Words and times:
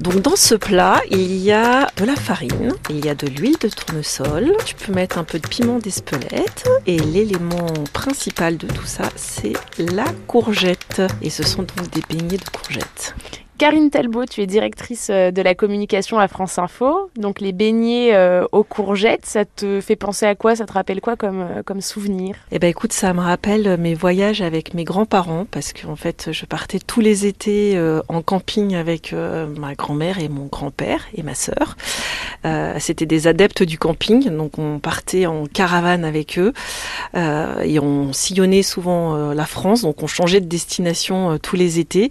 Donc 0.00 0.22
dans 0.22 0.36
ce 0.36 0.54
plat, 0.56 1.00
il 1.10 1.36
y 1.36 1.52
a 1.52 1.88
de 1.96 2.04
la 2.04 2.16
farine, 2.16 2.72
il 2.90 3.04
y 3.04 3.08
a 3.08 3.14
de 3.14 3.28
l'huile 3.28 3.56
de 3.60 3.68
tournesol, 3.68 4.52
tu 4.64 4.74
peux 4.74 4.92
mettre 4.92 5.18
un 5.18 5.24
peu 5.24 5.38
de 5.38 5.46
piment 5.46 5.78
d'Espelette 5.78 6.68
et 6.86 6.98
l'élément 6.98 7.72
principal 7.92 8.56
de 8.56 8.66
tout 8.66 8.86
ça, 8.86 9.04
c'est 9.14 9.52
la 9.78 10.06
courgette. 10.26 11.02
Et 11.22 11.30
ce 11.30 11.44
sont 11.44 11.62
donc 11.62 11.90
des 11.90 12.02
beignets 12.08 12.38
de 12.38 12.48
courgettes. 12.50 13.14
Karine 13.58 13.90
Talbot, 13.90 14.24
tu 14.26 14.40
es 14.40 14.46
directrice 14.46 15.08
euh, 15.10 15.32
de 15.32 15.42
la 15.42 15.56
communication 15.56 16.20
à 16.20 16.28
France 16.28 16.60
Info. 16.60 17.10
Donc 17.16 17.40
les 17.40 17.50
beignets 17.50 18.14
euh, 18.14 18.46
aux 18.52 18.62
courgettes, 18.62 19.26
ça 19.26 19.44
te 19.44 19.80
fait 19.80 19.96
penser 19.96 20.26
à 20.26 20.36
quoi? 20.36 20.54
Ça 20.54 20.64
te 20.64 20.72
rappelle 20.72 21.00
quoi 21.00 21.16
comme, 21.16 21.40
euh, 21.40 21.80
souvenir? 21.80 22.36
Eh 22.52 22.60
ben 22.60 22.68
écoute, 22.68 22.92
ça 22.92 23.12
me 23.12 23.20
rappelle 23.20 23.76
mes 23.78 23.94
voyages 23.94 24.42
avec 24.42 24.74
mes 24.74 24.84
grands-parents 24.84 25.44
parce 25.50 25.72
qu'en 25.72 25.96
fait, 25.96 26.28
je 26.30 26.46
partais 26.46 26.78
tous 26.78 27.00
les 27.00 27.26
étés 27.26 27.78
en 28.08 28.22
camping 28.22 28.74
avec 28.74 29.12
ma 29.12 29.74
grand-mère 29.74 30.18
et 30.18 30.28
mon 30.28 30.46
grand-père 30.46 31.06
et 31.14 31.22
ma 31.22 31.34
sœur. 31.34 31.76
C'était 32.78 33.06
des 33.06 33.26
adeptes 33.26 33.62
du 33.62 33.78
camping, 33.78 34.30
donc 34.30 34.58
on 34.58 34.78
partait 34.78 35.26
en 35.26 35.46
caravane 35.46 36.04
avec 36.04 36.38
eux 36.38 36.52
et 37.14 37.78
on 37.80 38.12
sillonnait 38.12 38.62
souvent 38.62 39.32
la 39.32 39.46
France, 39.46 39.82
donc 39.82 40.02
on 40.02 40.06
changeait 40.06 40.40
de 40.40 40.46
destination 40.46 41.38
tous 41.38 41.56
les 41.56 41.78
étés. 41.78 42.10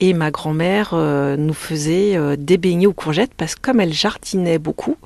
Et 0.00 0.12
ma 0.12 0.30
grand-mère 0.30 0.90
euh, 0.92 1.36
nous 1.36 1.54
faisait 1.54 2.16
euh, 2.16 2.36
des 2.38 2.58
beignets 2.58 2.86
aux 2.86 2.92
courgettes 2.92 3.34
parce 3.36 3.54
que 3.54 3.60
comme 3.60 3.80
elle 3.80 3.92
jardinait 3.92 4.58
beaucoup, 4.58 4.96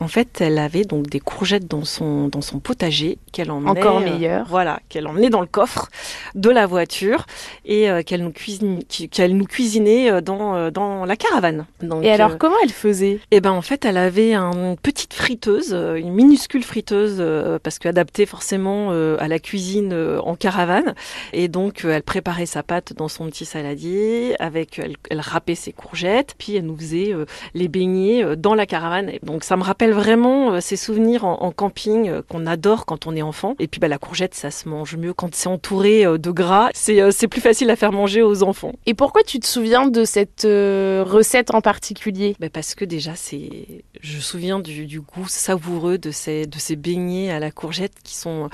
en 0.00 0.08
fait, 0.08 0.40
elle 0.40 0.58
avait 0.58 0.84
donc 0.84 1.08
des 1.08 1.20
courgettes 1.20 1.66
dans 1.66 1.84
son 1.84 2.28
dans 2.28 2.40
son 2.40 2.58
potager 2.58 3.18
qu'elle 3.32 3.50
emmenait 3.50 3.70
encore 3.70 3.98
euh, 3.98 4.04
meilleur. 4.04 4.46
voilà, 4.48 4.80
qu'elle 4.88 5.06
emmenait 5.06 5.30
dans 5.30 5.40
le 5.40 5.46
coffre 5.46 5.88
de 6.34 6.50
la 6.50 6.66
voiture 6.66 7.26
et 7.64 7.88
qu'elle 8.04 8.22
nous 8.22 8.32
cuisine 8.32 8.82
qu'elle 9.10 9.36
nous 9.36 9.44
cuisinait 9.44 10.22
dans 10.22 10.70
dans 10.70 11.04
la 11.04 11.16
caravane. 11.16 11.66
et 12.02 12.10
alors 12.10 12.38
comment 12.38 12.56
elle 12.62 12.70
faisait? 12.70 13.20
Eh 13.30 13.40
ben 13.40 13.52
en 13.52 13.62
fait, 13.62 13.84
elle 13.84 13.96
avait 14.02 14.34
une 14.34 14.76
petite 14.76 15.14
friteuse, 15.14 15.72
une 15.72 16.12
minuscule 16.12 16.62
friteuse 16.62 17.22
parce 17.62 17.78
qu'adaptée 17.78 18.26
forcément 18.26 18.90
à 18.90 19.28
la 19.28 19.38
cuisine 19.38 19.94
en 20.22 20.34
caravane 20.34 20.94
et 21.32 21.48
donc 21.48 21.84
elle 21.84 22.02
préparait 22.02 22.46
sa 22.46 22.62
pâte 22.62 22.92
dans 22.92 23.08
son 23.08 23.26
petit 23.26 23.44
saladier 23.44 24.34
avec 24.38 24.78
elle, 24.78 24.96
elle 25.10 25.20
râpait 25.20 25.54
ses 25.54 25.72
courgettes, 25.72 26.34
puis 26.38 26.56
elle 26.56 26.66
nous 26.66 26.76
faisait 26.76 27.12
euh, 27.12 27.26
les 27.54 27.68
beignets 27.68 28.24
euh, 28.24 28.36
dans 28.36 28.54
la 28.54 28.66
caravane. 28.66 29.12
Donc 29.22 29.44
ça 29.44 29.56
me 29.56 29.62
rappelle 29.62 29.92
vraiment 29.92 30.52
euh, 30.52 30.60
ces 30.60 30.76
souvenirs 30.76 31.24
en, 31.24 31.52
camping 31.52 32.22
qu'on 32.28 32.46
adore 32.46 32.86
quand 32.86 33.06
on 33.06 33.14
est 33.14 33.22
enfant. 33.22 33.54
Et 33.58 33.68
puis 33.68 33.78
bah, 33.78 33.88
la 33.88 33.98
courgette, 33.98 34.34
ça 34.34 34.50
se 34.50 34.68
mange 34.68 34.96
mieux 34.96 35.12
quand 35.12 35.34
c'est 35.34 35.48
entouré 35.48 36.04
de 36.04 36.30
gras. 36.30 36.70
C'est 36.72 37.28
plus 37.28 37.40
facile 37.40 37.68
à 37.70 37.76
faire 37.76 37.92
manger 37.92 38.22
aux 38.22 38.42
enfants. 38.42 38.72
Et 38.86 38.94
pourquoi 38.94 39.22
tu 39.22 39.38
te 39.38 39.46
souviens 39.46 39.86
de 39.86 40.04
cette 40.04 40.44
recette 40.44 41.54
en 41.54 41.60
particulier? 41.60 42.34
Bah 42.40 42.48
Parce 42.50 42.74
que 42.74 42.86
déjà, 42.86 43.14
c'est, 43.14 43.84
je 44.02 44.16
me 44.16 44.20
souviens 44.20 44.58
du, 44.58 44.86
du, 44.86 45.00
goût 45.00 45.28
savoureux 45.28 45.96
de 45.96 46.10
ces, 46.10 46.46
de 46.46 46.58
ces 46.58 46.76
beignets 46.76 47.30
à 47.30 47.38
la 47.38 47.50
courgette 47.50 47.94
qui 48.02 48.16
sont 48.16 48.50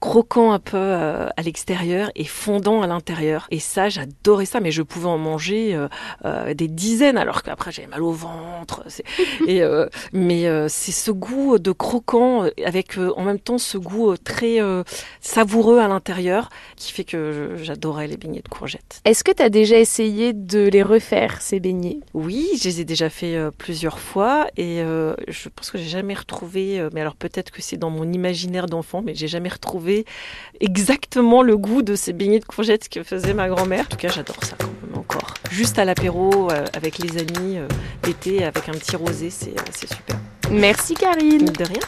croquant 0.00 0.52
un 0.52 0.58
peu 0.58 0.78
euh, 0.78 1.28
à 1.36 1.42
l'extérieur 1.42 2.10
et 2.14 2.24
fondant 2.24 2.80
à 2.82 2.86
l'intérieur. 2.86 3.46
Et 3.50 3.60
ça, 3.60 3.90
j'adorais 3.90 4.46
ça, 4.46 4.60
mais 4.60 4.70
je 4.70 4.82
pouvais 4.82 5.06
en 5.06 5.18
manger 5.18 5.74
euh, 5.74 5.88
euh, 6.24 6.54
des 6.54 6.68
dizaines, 6.68 7.18
alors 7.18 7.42
qu'après 7.42 7.70
j'avais 7.70 7.88
mal 7.88 8.02
au 8.02 8.12
ventre. 8.12 8.84
Et, 9.46 9.62
mais 10.12 10.68
c'est 10.68 10.92
ce 10.92 11.10
goût 11.10 11.58
de 11.58 11.72
croquant 11.72 12.44
avec 12.64 12.96
en 12.98 13.22
même 13.22 13.38
temps 13.38 13.58
ce 13.58 13.76
goût 13.76 14.16
très 14.16 14.58
savoureux 15.20 15.78
à 15.78 15.88
l'intérieur 15.88 16.48
qui 16.76 16.92
fait 16.92 17.04
que 17.04 17.56
j'adorais 17.62 18.06
les 18.06 18.16
beignets 18.16 18.40
de 18.40 18.48
courgettes. 18.48 19.00
Est-ce 19.04 19.22
que 19.22 19.32
tu 19.32 19.42
as 19.42 19.50
déjà 19.50 19.78
essayé 19.78 20.32
de 20.32 20.68
les 20.68 20.82
refaire, 20.82 21.42
ces 21.42 21.60
beignets? 21.60 22.00
Oui, 22.14 22.48
je 22.58 22.68
les 22.68 22.80
ai 22.80 22.84
déjà 22.84 23.10
fait 23.10 23.36
plusieurs 23.58 23.98
fois 23.98 24.46
et 24.56 24.78
je 24.78 25.48
pense 25.48 25.70
que 25.70 25.78
j'ai 25.78 25.88
jamais 25.88 26.14
retrouvé, 26.14 26.88
mais 26.94 27.02
alors 27.02 27.16
peut-être 27.16 27.50
que 27.50 27.60
c'est 27.60 27.76
dans 27.76 27.90
mon 27.90 28.10
imaginaire 28.10 28.66
d'enfant, 28.66 29.02
mais 29.04 29.14
j'ai 29.14 29.28
jamais 29.28 29.50
retrouvé 29.50 29.89
exactement 30.60 31.42
le 31.42 31.56
goût 31.56 31.82
de 31.82 31.94
ces 31.94 32.12
beignets 32.12 32.40
de 32.40 32.44
courgettes 32.44 32.88
que 32.88 33.02
faisait 33.02 33.34
ma 33.34 33.48
grand-mère. 33.48 33.82
En 33.82 33.88
tout 33.88 33.96
cas, 33.96 34.08
j'adore 34.08 34.42
ça 34.42 34.56
quand 34.58 34.66
même 34.66 34.98
encore. 34.98 35.34
Juste 35.50 35.78
à 35.78 35.84
l'apéro, 35.84 36.50
euh, 36.50 36.64
avec 36.74 36.98
les 36.98 37.18
amis, 37.18 37.58
euh, 37.58 37.68
l'été, 38.06 38.44
avec 38.44 38.68
un 38.68 38.72
petit 38.72 38.96
rosé, 38.96 39.30
c'est 39.30 39.54
super. 39.80 40.16
Merci 40.50 40.94
Karine. 40.94 41.46
De 41.46 41.64
rien. 41.64 41.80